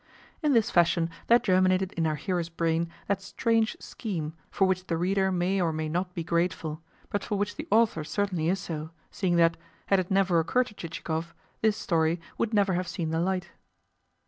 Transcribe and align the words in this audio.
In 0.41 0.53
this 0.53 0.71
fashion 0.71 1.11
there 1.27 1.37
germinated 1.37 1.91
in 1.93 2.07
our 2.07 2.15
hero's 2.15 2.49
brain 2.49 2.89
that 3.05 3.21
strange 3.21 3.77
scheme 3.79 4.33
for 4.49 4.65
which 4.65 4.87
the 4.87 4.97
reader 4.97 5.31
may 5.31 5.61
or 5.61 5.71
may 5.71 5.87
not 5.87 6.15
be 6.15 6.23
grateful, 6.23 6.81
but 7.11 7.23
for 7.23 7.37
which 7.37 7.55
the 7.55 7.67
author 7.69 8.03
certainly 8.03 8.49
is 8.49 8.59
so, 8.59 8.89
seeing 9.11 9.35
that, 9.35 9.57
had 9.85 9.99
it 9.99 10.09
never 10.09 10.39
occurred 10.39 10.65
to 10.65 10.73
Chichikov, 10.73 11.35
this 11.61 11.77
story 11.77 12.19
would 12.39 12.51
never 12.51 12.73
have 12.73 12.87
seen 12.87 13.11
the 13.11 13.19
light. 13.19 13.51